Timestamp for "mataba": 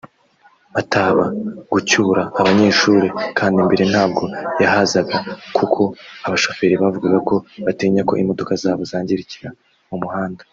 0.73-1.25